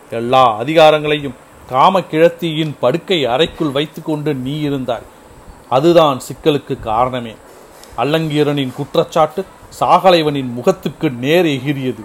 எல்லா 0.09 0.61
அதிகாரங்களையும் 0.61 1.35
காம 1.69 1.99
கிழத்தியின் 1.99 2.73
படுக்கை 2.79 3.25
அறைக்குள் 3.25 3.71
வைத்துக்கொண்டு 3.71 4.33
நீ 4.33 4.69
இருந்தாய். 4.69 5.05
அதுதான் 5.69 6.19
சிக்கலுக்கு 6.27 6.79
காரணமே. 6.79 7.35
அல்லங்கீரனின் 7.97 8.73
குற்றச்சாட்டு 8.75 9.45
சாகலைவனின் 9.79 10.51
முகத்துக்கு 10.53 11.11
நேர் 11.11 11.45
எகிரியது 11.45 12.03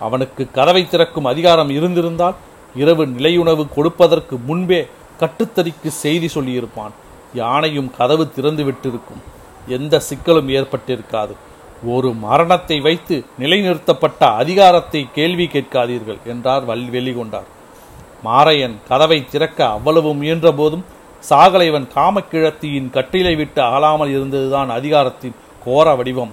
அவனுக்கு 0.00 0.48
கதவை 0.52 0.88
திறக்கும் 0.88 1.24
அதிகாரம் 1.24 1.70
இருந்திருந்தால் 1.70 2.34
இரவு 2.74 3.06
நிலையுணவு 3.06 3.68
கொடுப்பதற்கு 3.74 4.38
முன்பே 4.38 4.86
கட்டுத்தறிக்கு 5.20 5.86
செய்தி 5.86 6.28
சொல்லியிருப்பான். 6.34 6.94
யானையும் 7.34 7.90
கதவு 7.96 8.32
திறந்து 8.32 8.64
விட்டிருக்கும் 8.64 9.22
எந்த 9.66 10.02
சிக்கலும் 10.08 10.50
ஏற்பட்டிருக்காது. 10.58 11.34
ஒரு 11.84 12.12
மரணத்தை 12.12 12.80
வைத்து 12.80 13.24
நிலைநிறுத்தப்பட்ட 13.38 14.24
அதிகாரத்தை 14.24 15.08
கேள்வி 15.14 15.46
கேட்காதீர்கள் 15.46 16.18
என்றார் 16.24 16.64
வல் 16.64 16.88
வெளிகொண்டார். 16.90 17.48
மாரையன் 18.24 18.74
கதவை 18.88 19.24
திறக்க 19.24 19.68
அவ்வளவு 19.68 20.14
முயன்ற 20.14 20.52
போதும் 20.52 20.84
சாகலைவன் 21.28 21.86
காமக்கிழத்தியின் 21.94 22.90
கட்டிலை 22.90 23.36
விட்டு 23.36 23.62
அகலாமல் 23.62 24.08
இருந்ததுதான் 24.08 24.70
அதிகாரத்தின் 24.70 25.34
கோர 25.64 25.94
வடிவம். 25.94 26.32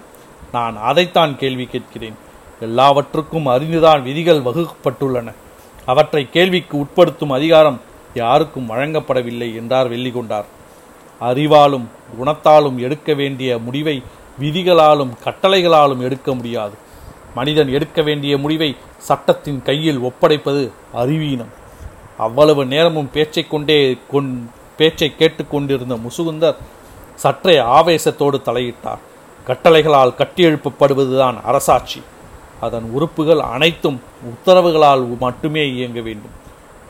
நான் 0.52 0.78
அதைத்தான் 0.78 1.38
கேள்வி 1.38 1.66
கேட்கிறேன். 1.66 2.18
எல்லாவற்றுக்கும் 2.60 3.46
அறிந்துதான் 3.46 4.02
விதிகள் 4.02 4.42
வகுக்கப்பட்டுள்ளன. 4.42 5.34
அவற்றை 5.86 6.30
கேள்விக்கு 6.30 6.78
உட்படுத்தும் 6.78 7.30
அதிகாரம் 7.30 7.82
யாருக்கும் 8.14 8.70
வழங்கப்படவில்லை 8.70 9.56
என்றார் 9.56 9.92
வெள்ளிகொண்டார். 9.92 10.48
அறிவாலும் 11.22 11.86
குணத்தாலும் 12.20 12.76
எடுக்க 12.76 13.14
வேண்டிய 13.14 13.58
முடிவை 13.58 14.04
விதிகளாலும் 14.40 15.12
கட்டளைகளாலும் 15.24 16.00
எடுக்க 16.00 16.36
முடியாது. 16.36 16.76
மனிதன் 17.36 17.68
எடுக்க 17.68 18.02
வேண்டிய 18.02 18.38
முடிவை 18.38 18.76
சட்டத்தின் 18.98 19.64
கையில் 19.64 20.00
ஒப்படைப்பது 20.00 20.72
அறிவீனம். 20.94 21.54
அவ்வளவு 22.18 22.66
நேரமும் 22.66 23.10
பேச்சை 23.12 23.48
கொண்டே 23.48 23.98
கொண் 24.12 24.50
பேச்சை 24.78 25.14
கேட்டுக்கொண்டிருந்த 25.20 25.96
முசுகுந்தர் 25.96 26.56
சற்றே 27.16 27.58
ஆவேசத்தோடு 27.58 28.42
தலையிட்டார். 28.46 29.04
கட்டளைகளால் 29.48 30.14
கட்டியெழுப்பப்படுவதுதான் 30.18 31.42
அரசாட்சி. 31.42 32.02
அதன் 32.62 32.84
உறுப்புகள் 32.84 33.40
அனைத்தும் 33.40 34.02
உத்தரவுகளால் 34.24 35.18
மட்டுமே 35.20 35.72
இயங்க 35.72 36.02
வேண்டும். 36.02 36.36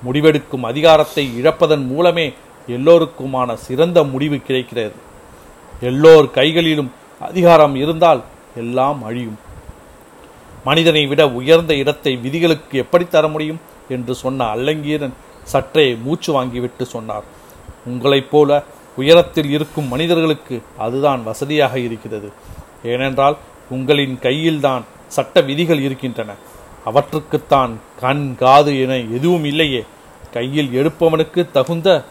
முடிவெடுக்கும் 0.06 0.62
அதிகாரத்தை 0.62 1.42
இழப்பதன் 1.42 1.88
மூலமே 1.88 2.34
எல்லோருக்குமான 2.68 3.54
சிறந்த 3.54 4.04
முடிவு 4.04 4.38
கிடைக்கிறது. 4.38 4.94
எல்லோர் 5.80 6.32
கைகளிலும் 6.32 6.92
அதிகாரம் 7.20 7.76
இருந்தால் 7.76 8.24
எல்லாம் 8.56 9.04
அழியும். 9.04 9.40
மனிதனை 10.64 11.06
விட 11.06 11.30
உயர்ந்த 11.30 11.76
இடத்தை 11.76 12.16
விதிகளுக்கு 12.16 12.78
எப்படி 12.78 13.08
தர 13.08 13.28
முடியும்? 13.28 13.60
என்று 13.90 14.16
சொன்ன 14.16 14.56
அல்லங்கீரன் 14.56 15.14
சற்றே 15.44 15.96
மூச்சு 15.96 16.44
வாங்கிவிட்டு 16.44 16.84
சொன்னார். 16.84 17.24
உங்களைப் 17.86 18.32
போல 18.32 18.64
உயரத்தில் 18.96 19.50
இருக்கும் 19.50 19.88
மனிதர்களுக்கு 19.88 20.62
அதுதான் 20.78 21.24
வசதியாக 21.24 21.80
இருக்கிறது. 21.80 22.32
ஏனென்றால் 22.84 23.38
உங்களின் 23.70 24.20
கையில்தான் 24.20 24.86
சட்ட 25.08 25.42
விதிகள் 25.42 25.80
இருக்கின்றன. 25.80 26.34
அவற்றுக்குத்தான் 26.86 27.80
கண் 28.00 28.36
காது 28.36 28.82
என 28.82 28.96
எதுவும் 28.96 29.46
இல்லையே. 29.46 29.84
கையில் 30.32 30.70
எடுப்பவனுக்கு 30.70 31.52
தகுந்த 31.52 32.04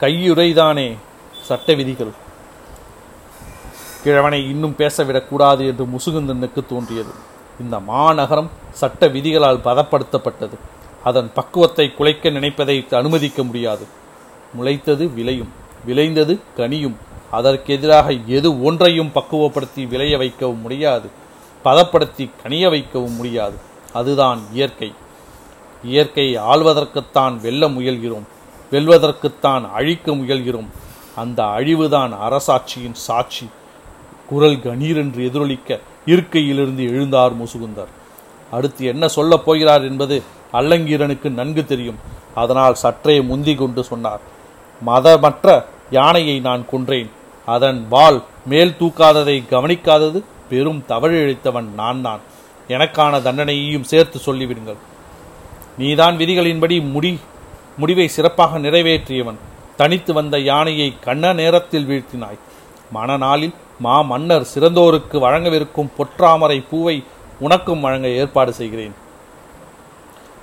கையுறைதானே 0.00 0.96
சட்ட 1.42 1.74
விதிகள். 1.74 2.10
கிழவனை 4.02 4.48
இன்னும் 4.48 4.74
பேசவிடக்கூடாது 4.78 5.66
என்று 5.66 5.84
முசுகுந்தனுக்கு 5.84 6.66
தோன்றியது. 6.66 7.10
இந்த 7.60 7.80
மாநகரம் 7.80 8.50
சட்ட 8.70 9.08
விதிகளால் 9.08 9.58
பதப்படுத்தப்பட்டது. 9.58 10.58
அதன் 11.04 11.30
பக்குவத்தை 11.34 11.94
குலைக்க 11.94 12.30
நினைப்பதை 12.30 12.86
அனுமதிக்க 12.90 13.42
முடியாது. 13.42 13.86
முளைத்தது 14.60 15.14
விளையும். 15.14 15.48
விளைந்தது 15.84 16.40
கனியும். 16.56 16.96
அதற்கெதிராக 17.32 18.26
எது 18.26 18.62
ஒன்றையும் 18.62 19.10
பக்குவப்படுத்தி 19.14 19.88
விளைய 19.88 20.16
வைக்கவும் 20.16 20.60
முடியாது. 20.60 21.08
பதப்படுத்தி 21.62 22.30
கனிய 22.44 22.70
வைக்கவும் 22.70 23.16
முடியாது. 23.16 23.54
அதுதான் 23.92 24.40
இயற்கை. 24.52 24.94
இயற்கையை 25.84 26.42
ஆள்வதற்குத்தான் 26.42 27.40
வெல்ல 27.40 27.68
முயல்கிறோம். 27.68 28.22
வெல்வதற்குத்தான் 28.70 29.70
அழிக்க 29.70 30.12
முயல்கிறோம். 30.12 30.66
அந்த 31.16 31.44
அழிவுதான் 31.44 32.12
அரசாட்சியின் 32.14 32.92
சாட்சி. 32.92 33.48
குரல் 34.30 34.56
கணீரென்று 34.56 35.24
எதிரொலிக்க 35.24 35.80
இருக்கையிலிருந்து 36.06 36.84
எழுந்தார் 36.90 37.32
முசுகுந்தர். 37.42 37.90
அடுத்து 38.50 38.84
என்ன 38.84 39.08
சொல்லப் 39.08 39.44
போகிறார் 39.44 39.82
என்பது 39.82 40.22
அல்லங்கீரனுக்கு 40.52 41.30
நன்கு 41.30 41.64
தெரியும். 41.64 41.98
அதனால் 42.34 42.74
சற்றே 42.74 43.20
முந்தி 43.20 43.54
கொண்டு 43.54 43.84
சொன்னார். 43.84 44.20
மதமற்ற 44.80 45.66
யானையை 45.90 46.40
நான் 46.40 46.66
கொன்றேன். 46.72 47.10
அதன் 47.46 47.86
வால் 47.88 48.24
மேல் 48.46 48.74
தூக்காததை 48.80 49.42
கவனிக்காதது 49.50 50.22
பெரும் 50.48 50.84
தவறு 50.86 51.38
நான் 51.74 52.02
தான். 52.02 52.20
எனக்கான 52.68 53.18
தண்டனையையும் 53.22 53.88
சேர்த்து 53.92 54.20
சொல்லிவிடுங்கள். 54.26 54.80
நீதான் 55.78 56.16
விதிகளின்படி 56.16 56.90
முடி 56.90 57.18
முடிவை 57.76 58.08
சிறப்பாக 58.08 58.58
நிறைவேற்றியவன். 58.58 59.36
தனித்து 59.76 60.12
வந்த 60.12 60.38
யானையை 60.38 60.94
கண்ண 61.00 61.32
நேரத்தில் 61.32 61.88
வீழ்த்தினாய். 61.88 62.38
மணநாளில் 62.90 63.54
மா 63.84 63.96
மன்னர் 64.10 64.44
சிறந்தோருக்கு 64.52 65.16
வழங்கவிருக்கும் 65.24 65.92
பொற்றாமரை 65.98 66.58
பூவை 66.70 66.96
உனக்கும் 67.44 67.84
வழங்க 67.84 68.06
ஏற்பாடு 68.20 68.52
செய்கிறேன். 68.58 68.94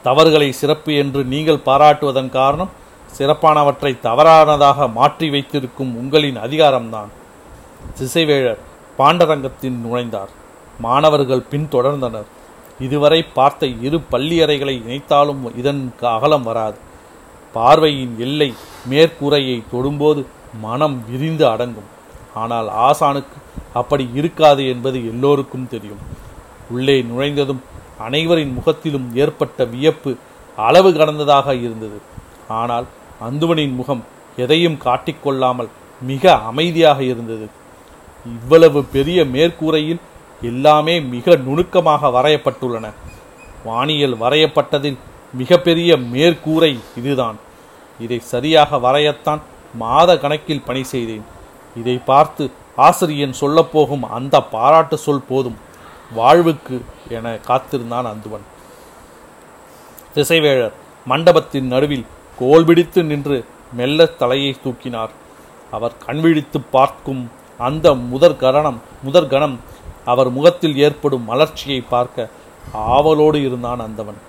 தவறுகளை 0.06 0.48
சிறப்பு 0.60 0.92
என்று 1.02 1.22
நீங்கள் 1.34 1.66
பாராட்டுவதன் 1.68 2.32
காரணம் 2.38 2.72
சிறப்பானவற்றை 3.18 3.92
தவறானதாக 4.08 4.88
மாற்றி 4.98 5.28
வைத்திருக்கும் 5.34 5.92
உங்களின் 6.02 6.40
அதிகாரம்தான். 6.46 7.12
திசைவேழர் 8.00 8.64
பாண்டரங்கத்தில் 9.00 9.78
நுழைந்தார். 9.84 10.32
மாணவர்கள் 10.86 11.48
பின்தொடர்ந்தனர் 11.52 12.32
இதுவரை 12.86 13.20
பார்த்த 13.38 13.70
இரு 13.88 14.00
பள்ளியறைகளை 14.12 14.76
இணைத்தாலும் 14.84 15.44
இதன் 15.62 15.84
அகலம் 16.16 16.48
வராது. 16.50 16.80
பார்வையின் 17.56 18.16
எல்லை 18.26 18.50
மேற்கூரையை 18.92 19.58
தொடும்போது 19.74 20.24
மனம் 20.66 20.98
விரிந்து 21.10 21.46
அடங்கும். 21.54 21.90
ஆனால் 22.42 22.68
ஆசானுக்கு 22.88 23.38
அப்படி 23.80 24.06
இருக்காது 24.20 24.62
என்பது 24.74 24.98
எல்லோருக்கும் 25.12 25.70
தெரியும். 25.74 26.02
உள்ளே 26.74 26.98
நுழைந்ததும் 27.10 27.62
அனைவரின் 28.06 28.54
முகத்திலும் 28.58 29.08
ஏற்பட்ட 29.24 29.66
வியப்பு 29.74 30.12
அளவு 30.68 30.90
கடந்ததாக 31.00 31.48
இருந்தது. 31.66 31.98
ஆனால் 32.60 32.86
அந்துவனின் 33.28 33.76
முகம் 33.80 34.04
எதையும் 34.44 34.78
காட்டிக்கொள்ளாமல் 34.86 35.70
மிக 36.02 36.34
அமைதியாக 36.50 37.00
இருந்தது. 37.12 37.46
இவ்வளவு 38.36 38.80
பெரிய 38.96 39.20
மேற்கூரையில் 39.36 40.02
எல்லாமே 40.50 40.96
மிக 41.16 41.36
நுணுக்கமாக 41.46 42.10
வரையப்பட்டுள்ளன. 42.18 42.88
வானியல் 43.68 44.16
வரையப்பட்டதில் 44.24 45.00
மிகப்பெரிய 45.40 45.92
மேற்கூரை 46.14 46.72
இதுதான். 47.00 47.38
இதை 48.00 48.20
சரியாக 48.34 48.78
வரையத்தான் 48.86 49.42
மாத 49.82 50.10
கணக்கில் 50.24 50.66
பணி 50.68 50.84
செய்தேன். 50.94 51.26
இதை 51.78 51.96
பார்த்து 52.06 52.44
ஆசிரியன் 52.76 53.36
சொல்லப்போகும் 53.40 54.06
அந்த 54.18 54.36
பாராட்டு 54.56 54.98
சொல் 54.98 55.28
போதும். 55.30 55.58
வாழ்வுக்கு 56.14 56.76
என 57.10 57.36
காத்திருந்தான் 57.48 58.10
அந்துவன். 58.12 58.46
திசைவேழர் 60.16 60.76
மண்டபத்தின் 61.06 61.68
நடுவில் 61.68 62.06
கோல் 62.40 62.66
பிடித்து 62.66 63.04
நின்று 63.04 63.38
மெல்ல 63.74 64.06
தலையை 64.06 64.56
தூக்கினார். 64.64 65.14
அவர் 65.72 65.98
கண்விழித்து 66.06 66.60
பார்க்கும் 66.62 67.24
அந்த 67.58 67.94
முதற் 68.12 68.40
கரணம் 68.40 68.80
முதற் 69.04 69.30
கணம் 69.30 69.60
அவர் 70.06 70.30
முகத்தில் 70.30 70.78
ஏற்படும் 70.78 71.26
மலர்ச்சியை 71.26 71.82
பார்க்க 71.90 72.30
ஆவலோடு 72.96 73.40
இருந்தான் 73.46 73.80
அந்தவன். 73.80 74.20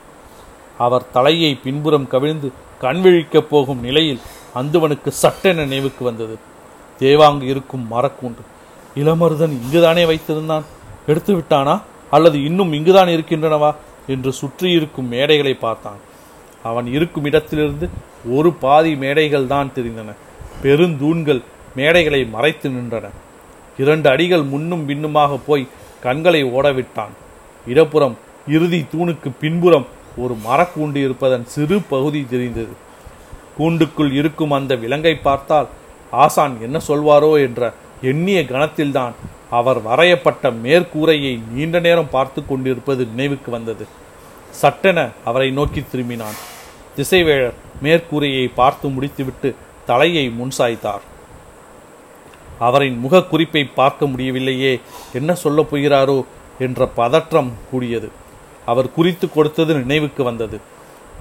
அவர் 0.78 1.10
தலையை 1.10 1.52
பின்புறம் 1.54 2.08
கவிழ்ந்து 2.08 2.48
கண்விழிக்கப் 2.80 3.50
போகும் 3.52 3.80
நிலையில் 3.80 4.20
அந்துவனுக்கு 4.54 5.08
சட்டென 5.22 5.62
நினைவுக்கு 5.62 6.02
வந்தது. 6.04 6.36
தேவாங்கு 6.98 7.42
இருக்கும் 7.42 7.86
மரக்கூண்டு. 7.90 8.42
இளமருதன் 8.96 9.58
இங்குதானே 9.62 10.04
வைத்திருந்தான். 10.04 10.62
எடுத்து 11.06 11.36
விட்டானா? 11.36 11.80
அல்லது 12.10 12.44
இன்னும் 12.44 12.72
இங்குதான் 12.72 13.08
இருக்கின்றனவா? 13.08 13.74
என்று 14.06 14.32
சுற்றி 14.32 14.70
இருக்கும் 14.70 15.12
மேடைகளை 15.12 15.58
பார்த்தான். 15.58 15.96
அவன் 16.62 16.86
இருக்கும் 16.86 17.24
இடத்திலிருந்து 17.24 17.88
ஒரு 18.30 18.52
பாதி 18.52 18.96
மேடைகள் 18.96 19.46
தான் 19.46 19.70
தெரிந்தன. 19.74 20.14
பெருந்தூண்கள் 20.62 21.42
மேடைகளை 21.76 22.30
மறைத்து 22.30 22.68
நின்றன. 22.68 23.08
இரண்டு 23.78 24.10
அடிகள் 24.10 24.42
முன்னும் 24.42 24.86
பின்னுமாக 24.86 25.36
போய் 25.36 25.68
கண்களை 26.00 26.44
ஓடவிட்டான். 26.44 27.14
இடப்புறம் 27.66 28.16
இறுதி 28.48 28.84
தூணுக்கு 28.92 29.30
பின்புறம் 29.40 29.86
ஒரு 30.16 30.36
மரக்கூண்டு 30.46 30.96
இருப்பதன் 30.96 31.46
சிறு 31.46 31.80
பகுதி 31.80 32.26
தெரிந்தது. 32.30 32.86
கூண்டுக்குள் 33.58 34.12
இருக்கும் 34.12 34.50
அந்த 34.50 34.76
விலங்கை 34.76 35.14
பார்த்தால் 35.14 35.68
ஆசான் 36.10 36.60
என்ன 36.60 36.80
சொல்வாரோ 36.88 37.42
என்ற 37.42 37.72
எண்ணிய 38.02 38.40
கணத்தில்தான் 38.40 39.12
அவர் 39.50 39.82
வரையப்பட்ட 39.82 40.50
மேற்கூரையை 40.50 41.40
நீண்ட 41.52 41.78
நேரம் 41.78 42.10
பார்த்து 42.10 42.46
கொண்டிருப்பது 42.46 43.06
நினைவுக்கு 43.06 43.50
வந்தது. 43.50 43.86
சட்டென 44.50 45.08
அவரை 45.24 45.50
நோக்கி 45.50 45.80
திரும்பினான். 45.80 46.38
திசைவேழர் 46.96 47.52
மேற்கூரையை 47.82 48.50
பார்த்து 48.54 48.88
முடித்துவிட்டு 48.88 49.54
தலையை 49.86 50.32
முன்சாய்த்தார். 50.40 51.00
அவரின் 52.58 52.98
முக 52.98 53.22
குறிப்பை 53.22 53.64
பார்க்க 53.64 54.06
முடியவில்லையே 54.06 54.80
என்ன 55.12 55.34
சொல்லப் 55.34 55.74
போகிறாரோ 55.74 56.24
என்ற 56.58 56.86
பதற்றம் 56.86 57.52
கூடியது. 57.70 58.10
அவர் 58.66 58.92
குறித்து 58.92 59.30
கொடுத்தது 59.30 59.74
நினைவுக்கு 59.74 60.22
வந்தது. 60.22 60.60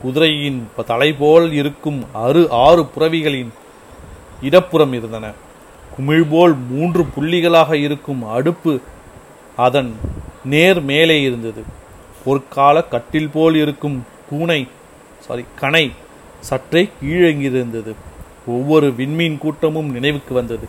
குதிரையின் 0.01 0.67
தலை 0.85 1.13
போல் 1.13 1.51
இருக்கும் 1.51 2.05
அறு 2.13 2.49
ஆறு 2.49 2.85
புறவிகளின் 2.95 3.53
இடப்புறம் 4.41 4.93
இருந்தன. 4.93 5.31
குமிழ்போல் 5.95 6.55
மூன்று 6.69 7.07
புள்ளிகளாக 7.15 7.73
இருக்கும் 7.73 8.23
அடுப்பு 8.23 8.79
அதன் 9.55 9.95
நேர் 10.45 10.81
மேலே 10.81 11.21
இருந்தது. 11.21 11.63
பொற்கால 12.25 12.87
கட்டில் 12.87 13.29
போல் 13.33 13.55
இருக்கும் 13.55 14.05
கூனை 14.31 14.67
சாரி 15.19 15.45
கணை 15.59 15.91
சற்றே 16.39 16.89
கீழங்கியிருந்தது 17.03 17.93
ஒவ்வொரு 18.47 18.89
விண்மீன் 18.89 19.37
கூட்டமும் 19.37 19.91
நினைவுக்கு 19.91 20.33
வந்தது. 20.33 20.67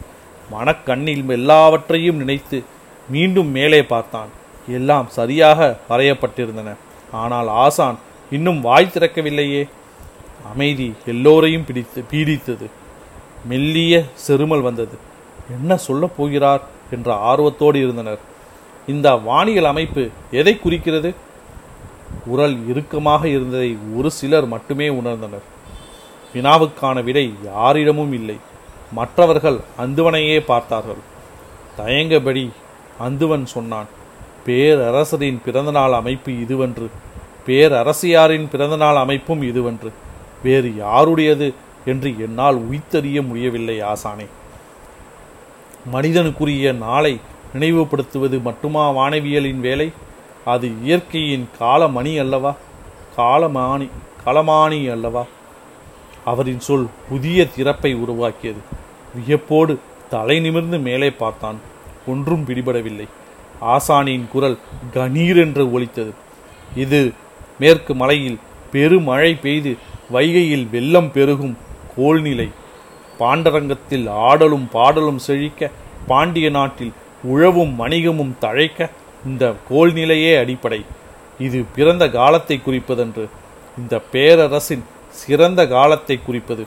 மனக்கண்ணில் 0.50 1.28
எல்லாவற்றையும் 1.28 2.16
நினைத்து 2.16 2.62
மீண்டும் 3.08 3.50
மேலே 3.50 3.82
பார்த்தான். 3.82 4.28
எல்லாம் 4.68 5.06
சரியாக 5.08 5.78
வரையப்பட்டிருந்தன. 5.88 6.74
ஆனால் 7.12 7.48
ஆசான் 7.48 7.98
இன்னும் 8.30 8.60
வாய் 8.60 8.90
திறக்கவில்லையே. 8.94 9.68
அமைதி 10.52 10.94
எல்லோரையும் 11.06 11.64
பிடித்து 11.64 12.04
பீடித்தது. 12.10 12.66
மெல்லிய 13.44 14.04
செருமல் 14.14 14.60
வந்தது. 14.60 14.96
என்ன 15.50 15.76
சொல்ல 15.76 16.06
போகிறார்? 16.06 16.62
என்ற 16.90 17.14
ஆர்வத்தோடு 17.14 17.78
இருந்தனர். 17.78 18.18
இந்த 18.86 19.14
வானியல் 19.14 19.64
அமைப்பு 19.64 20.08
எதை 20.30 20.58
குறிக்கிறது? 20.58 21.14
குரல் 22.24 22.68
இறுக்கமாக 22.68 23.28
இருந்ததை 23.28 23.76
ஒரு 23.96 24.10
சிலர் 24.10 24.46
மட்டுமே 24.46 24.88
உணர்ந்தனர். 24.88 25.42
வினாவுக்கான 26.34 27.04
விடை 27.04 27.32
யாரிடமும் 27.44 28.12
இல்லை. 28.12 28.36
மற்றவர்கள் 28.92 29.58
அந்துவனையே 29.78 30.40
பார்த்தார்கள். 30.40 31.16
தயங்கபடி 31.76 32.50
அந்துவன் 33.08 33.44
சொன்னான் 33.44 33.86
பேரரசரின் 34.46 35.38
பிறந்தநாள் 35.44 35.92
அமைப்பு 35.92 36.32
இதுவென்று 36.32 36.88
பேரரசியாரின் 37.46 38.48
பிறந்தநாள் 38.48 38.96
அமைப்பும் 38.96 39.42
இதுவென்று. 39.42 39.90
வேறு 40.42 40.76
யாருடையது? 40.76 41.54
என்று 41.88 42.14
என்னால் 42.18 42.56
உய்த்தறிய 42.56 43.22
முடியவில்லை 43.22 43.80
ஆசானே. 43.82 44.26
மனிதனுக்குரிய 45.92 46.72
நாளை 46.72 47.20
நினைவுபடுத்துவது 47.54 48.42
மட்டுமா 48.42 48.92
வானவியலின் 48.92 49.60
வேலை? 49.60 49.92
அது 50.44 50.70
இயற்கையின் 50.82 51.48
காலமணி 51.58 52.18
அல்லவா? 52.18 52.54
காலமானி 53.16 53.88
களமானி 54.24 54.90
அல்லவா? 54.90 55.24
அவரின் 56.24 56.60
சொல் 56.60 56.86
புதிய 57.08 57.46
திறப்பை 57.56 57.94
உருவாக்கியது. 57.94 58.58
வியப்போடு 59.14 59.78
தலை 60.10 60.40
நிமிர்ந்து 60.40 60.78
மேலே 60.78 61.10
பார்த்தான். 61.10 61.58
ஒன்றும் 62.06 62.44
பிடிபடவில்லை. 62.46 63.06
ஆசானியின் 63.60 64.28
குரல் 64.28 64.58
கணீர் 64.94 65.36
என்று 65.36 65.72
ஒலித்தது. 65.72 66.14
இது 66.76 67.12
மேற்கு 67.58 67.94
மலையில் 67.94 68.38
பெருமழை 68.72 69.34
பெய்து 69.34 69.76
வைகையில் 70.12 70.70
வெள்ளம் 70.70 71.12
பெருகும் 71.12 71.56
கோல்நிலை 71.98 72.48
பாண்டரங்கத்தில் 73.20 74.06
ஆடலும் 74.28 74.66
பாடலும் 74.72 75.20
செழிக்க 75.26 75.70
பாண்டிய 76.10 76.48
நாட்டில் 76.56 76.92
உழவும் 77.32 77.74
வணிகமும் 77.78 78.34
தழைக்க 78.40 78.90
இந்த 79.26 79.44
கோல்நிலையே 79.70 80.32
அடிப்படை. 80.42 80.80
இது 81.46 81.58
பிறந்த 81.76 82.04
காலத்தை 82.18 82.56
குறிப்பதென்று 82.66 83.24
இந்த 83.78 83.94
பேரரசின் 84.12 84.84
சிறந்த 85.20 85.60
காலத்தை 85.66 86.16
குறிப்பது. 86.26 86.64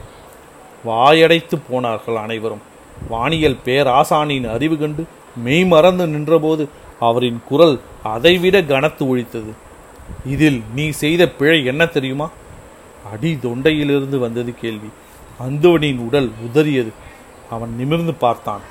வாயடைத்து 0.86 1.58
போனார்கள் 1.70 2.20
அனைவரும். 2.26 2.64
வானியல் 3.10 3.58
பேராசானின் 3.66 4.48
அறிவு 4.56 4.78
கண்டு 4.78 5.04
மெய்மறந்து 5.46 6.06
நின்றபோது 6.08 6.64
அவரின் 7.00 7.40
குரல் 7.50 7.76
அதைவிட 8.14 8.58
கனத்து 8.72 9.04
ஒழித்தது. 9.12 9.52
இதில் 10.26 10.60
நீ 10.76 10.86
செய்த 11.04 11.24
பிழை 11.40 11.60
என்ன 11.72 11.86
தெரியுமா? 11.96 12.28
அடி 13.12 13.32
தொண்டையிலிருந்து 13.44 14.18
வந்தது 14.26 14.52
கேள்வி. 14.62 14.90
அந்தவனின் 15.40 15.98
உடல் 15.98 16.32
உதறியது. 16.46 16.92
அவன் 17.50 17.76
நிமிர்ந்து 17.76 18.14
பார்த்தான். 18.14 18.62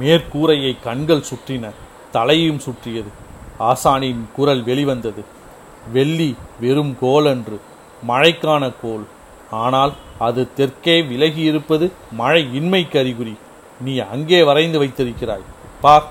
மேற்கூரையை 0.00 0.76
கண்கள் 0.82 1.24
சுற்றின 1.30 1.70
தலையும் 2.12 2.58
சுற்றியது. 2.58 3.08
ஆசானின் 3.58 4.20
குரல் 4.36 4.62
வெளிவந்தது. 4.62 5.24
வெள்ளி 5.92 6.36
வெறும் 6.60 6.96
கோல் 7.00 7.26
அன்று 7.26 7.60
மழைக்கான 8.08 8.72
கோல். 8.82 9.04
ஆனால் 9.50 9.92
அது 10.18 10.54
தெற்கே 10.54 11.02
விலகி 11.02 11.40
இருப்பது 11.40 11.92
மழை 12.12 12.54
இன்மை 12.54 12.86
கறிகுறி 12.92 13.36
நீ 13.80 13.98
அங்கே 13.98 14.42
வரைந்து 14.42 14.78
வைத்திருக்கிறாய். 14.78 15.42
பார். 15.80 16.06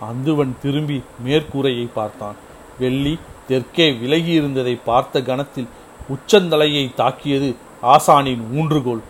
அந்துவன் 0.00 0.54
திரும்பி 0.62 1.02
மேற்கூரையை 1.24 1.88
பார்த்தான். 1.94 2.34
வெள்ளி 2.78 3.18
தெற்கே 3.48 3.92
விலகி 3.92 4.30
இருந்ததை 4.30 4.74
பார்த்த 4.74 5.22
கணத்தில் 5.22 5.68
உச்சந்தலையை 6.08 6.94
தாக்கியது 6.94 7.56
ஆசானின் 7.82 8.40
ஊன்றுகோல். 8.54 9.00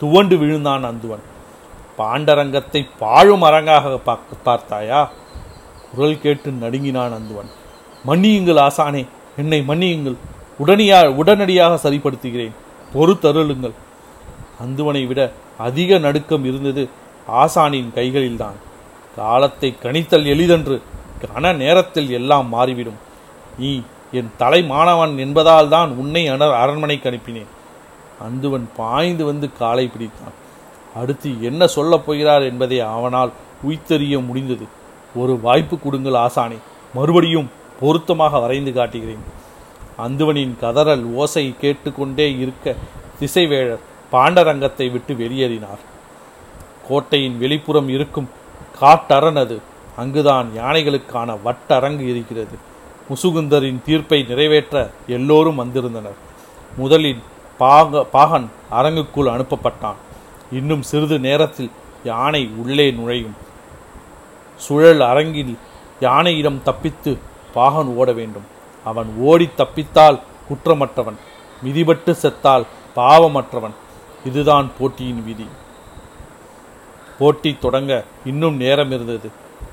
துவண்டு 0.00 0.38
விழுந்தான் 0.38 0.84
அந்துவன். 0.84 1.20
பாண்டரங்கத்தை 1.98 2.86
பாழும் 2.98 3.42
அரங்காக 3.42 3.96
பார்க்க- 3.96 4.36
பார்த்தாயா? 4.44 5.10
குரல் 5.94 6.20
கேட்டு 6.20 6.50
நடுங்கினான் 6.50 7.12
அந்துவன். 7.12 7.50
மன்னியுங்கள் 8.06 8.70
ஆசானே 8.70 9.06
என்னை 9.36 9.64
மன்னியுங்கள். 9.68 10.16
உடனடியா 10.64 11.08
உடனடியாக 11.08 11.90
சரிப்படுத்துகிறேன். 11.90 12.50
பொறுத்தருளுங்கள். 12.94 13.72
அந்துவனை 14.64 15.06
விட 15.06 15.32
அதிக 15.58 15.98
நடுக்கம் 15.98 16.44
இருந்தது 16.44 16.88
ஆசானின் 17.32 17.92
கைகளில்தான். 17.94 18.56
காலத்தை 19.16 19.76
கணித்தல் 19.82 20.24
எளிதன்று 20.24 20.82
கன 21.34 21.54
நேரத்தில் 21.54 22.10
எல்லாம் 22.10 22.48
மாறிவிடும். 22.48 22.96
நீ 23.58 23.82
என் 24.12 24.30
தலை 24.36 24.62
மாணவன் 24.62 25.18
என்பதால் 25.18 25.68
தான் 25.68 25.90
உன்னை 25.90 26.30
அனர் 26.30 26.54
அரண்மனைக்கு 26.54 27.10
அனுப்பினேன். 27.10 27.46
அந்துவன் 28.28 28.64
பாய்ந்து 28.76 29.24
வந்து 29.24 29.52
காலை 29.52 29.90
பிடித்தான். 29.98 30.34
அடுத்து 30.96 31.42
என்ன 31.42 31.66
சொல்லப் 31.66 32.06
போகிறார் 32.06 32.42
என்பதை 32.42 32.80
அவனால் 32.80 33.32
உய்த்தறிய 33.68 34.24
முடிந்தது. 34.24 34.66
ஒரு 35.14 35.40
வாய்ப்பு 35.40 35.78
கொடுங்கள் 35.78 36.12
ஆசானே. 36.12 36.56
மறுபடியும் 36.94 37.50
பொருத்தமாக 37.80 38.38
வரைந்து 38.38 38.72
காட்டுகிறேன். 38.72 39.44
அந்துவனின் 39.98 40.54
கதறல் 40.60 41.12
ஓசை 41.12 41.54
கேட்டுக்கொண்டே 41.60 42.38
இருக்க 42.38 42.74
திசைவேழர் 43.20 43.78
பாண்டரங்கத்தை 44.12 44.90
விட்டு 44.90 45.14
வெளியேறினார். 45.14 45.82
கோட்டையின் 46.88 47.38
வெளிப்புறம் 47.40 47.88
இருக்கும் 47.88 48.28
காட்டரண் 48.80 49.38
அது 49.38 49.60
அங்குதான் 49.96 50.50
யானைகளுக்கான 50.56 51.38
வட்டரங்கு 51.44 52.00
இருக்கிறது. 52.00 52.74
முசுகுந்தரின் 53.08 53.82
தீர்ப்பை 53.82 54.22
நிறைவேற்ற 54.22 54.90
எல்லோரும் 55.06 55.54
வந்திருந்தனர். 55.54 56.14
முதலில் 56.76 57.22
பாக 57.58 58.04
பாகன் 58.04 58.50
அரங்குக்குள் 58.70 59.26
அனுப்பப்பட்டான். 59.26 59.94
இன்னும் 60.52 60.82
சிறிது 60.82 61.18
நேரத்தில் 61.18 61.70
யானை 62.04 62.50
உள்ளே 62.56 62.90
நுழையும். 62.90 63.34
சுழல் 64.56 65.00
அரங்கில் 65.00 65.58
யானையிடம் 66.00 66.62
தப்பித்து 66.62 67.18
பாகன் 67.54 67.86
ஓட 67.86 68.12
வேண்டும். 68.12 68.46
அவன் 68.84 69.14
ஓடி 69.18 69.48
தப்பித்தால் 69.56 70.20
குற்றமற்றவன் 70.48 71.16
மிதிபட்டு 71.62 72.12
செத்தால் 72.12 72.66
பாவமற்றவன். 72.96 73.74
இதுதான் 74.24 74.70
போட்டியின் 74.78 75.24
விதி. 75.24 75.46
போட்டி 77.18 77.56
தொடங்க 77.60 78.04
இன்னும் 78.24 78.56
நேரம் 78.56 78.90
இருந்தது 78.90 79.30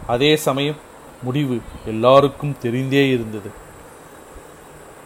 அதே 0.07 0.35
சமயம் 0.35 0.91
முடிவு 1.23 1.61
எல்லாருக்கும் 1.85 2.55
தெரிந்தே 2.61 3.03
இருந்தது. 3.09 3.49